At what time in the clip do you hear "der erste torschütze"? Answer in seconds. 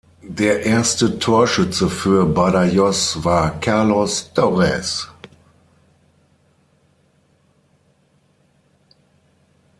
0.33-1.87